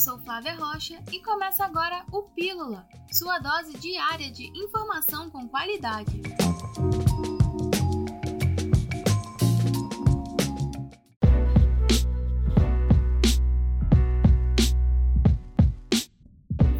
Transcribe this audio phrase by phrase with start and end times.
[0.00, 6.22] Flávia Rocha e começa agora o Pílula, sua dose diária de informação com qualidade.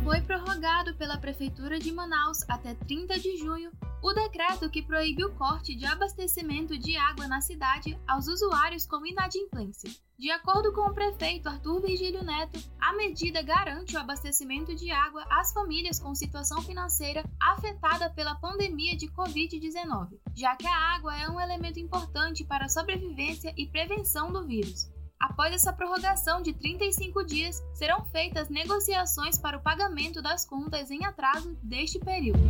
[0.03, 3.71] Foi prorrogado pela Prefeitura de Manaus até 30 de junho
[4.03, 9.05] o decreto que proíbe o corte de abastecimento de água na cidade aos usuários com
[9.05, 9.91] inadimplência.
[10.19, 15.25] De acordo com o prefeito Arthur Virgílio Neto, a medida garante o abastecimento de água
[15.31, 21.29] às famílias com situação financeira afetada pela pandemia de Covid-19, já que a água é
[21.29, 24.91] um elemento importante para a sobrevivência e prevenção do vírus.
[25.19, 31.05] Após essa prorrogação de 35 dias, serão feitas negociações para o pagamento das contas em
[31.05, 32.41] atraso deste período.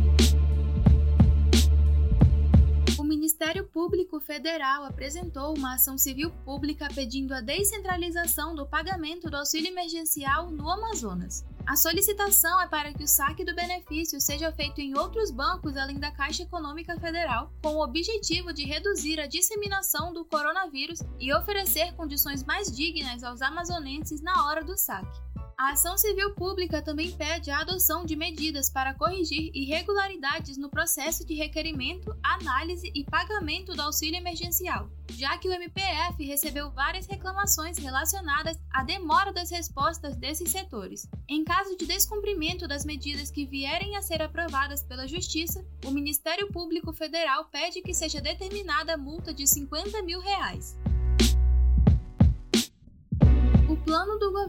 [3.81, 10.51] Público Federal apresentou uma ação civil pública pedindo a descentralização do pagamento do auxílio emergencial
[10.51, 11.43] no Amazonas.
[11.65, 15.99] A solicitação é para que o saque do benefício seja feito em outros bancos além
[15.99, 21.95] da Caixa Econômica Federal, com o objetivo de reduzir a disseminação do coronavírus e oferecer
[21.95, 25.30] condições mais dignas aos amazonenses na hora do saque.
[25.61, 31.23] A ação civil pública também pede a adoção de medidas para corrigir irregularidades no processo
[31.23, 37.77] de requerimento, análise e pagamento do auxílio emergencial, já que o MPF recebeu várias reclamações
[37.77, 41.07] relacionadas à demora das respostas desses setores.
[41.29, 46.51] Em caso de descumprimento das medidas que vierem a ser aprovadas pela Justiça, o Ministério
[46.51, 50.75] Público Federal pede que seja determinada a multa de 50 mil reais.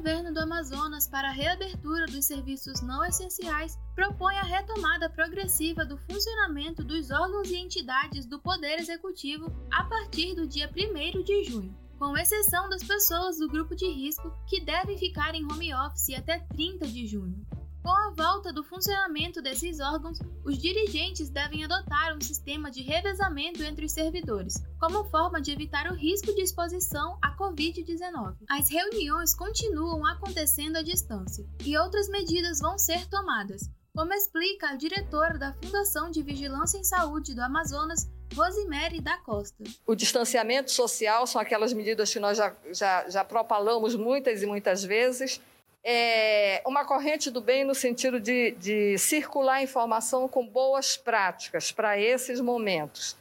[0.03, 5.97] Governo do Amazonas para a reabertura dos serviços não essenciais propõe a retomada progressiva do
[5.97, 11.73] funcionamento dos órgãos e entidades do Poder Executivo a partir do dia 1 de junho,
[12.01, 16.41] com exceção das pessoas do grupo de risco que devem ficar em home office até
[16.53, 17.47] 30 de junho.
[17.83, 23.61] Com a volta do funcionamento desses órgãos, os dirigentes devem adotar um sistema de revezamento
[23.61, 28.37] entre os servidores, como forma de evitar o risco de exposição à Covid-19.
[28.49, 34.77] As reuniões continuam acontecendo à distância e outras medidas vão ser tomadas, como explica a
[34.77, 39.65] diretora da Fundação de Vigilância em Saúde do Amazonas, Rosemary da Costa.
[39.85, 44.85] O distanciamento social são aquelas medidas que nós já, já, já propalamos muitas e muitas
[44.85, 45.41] vezes
[45.85, 51.99] é, uma corrente do bem no sentido de, de circular informação com boas práticas para
[51.99, 53.17] esses momentos,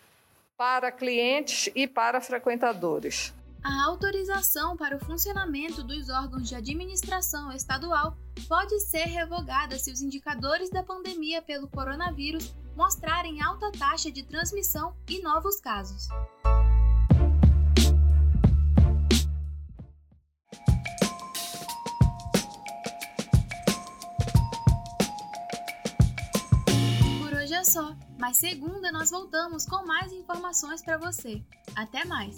[0.56, 3.34] para clientes e para frequentadores.
[3.64, 8.18] A autorização para o funcionamento dos órgãos de administração estadual
[8.48, 14.96] pode ser revogada se os indicadores da pandemia pelo coronavírus mostrarem alta taxa de transmissão
[15.08, 16.08] e novos casos.
[27.64, 31.44] Só, mas segunda nós voltamos com mais informações para você.
[31.76, 32.36] Até mais!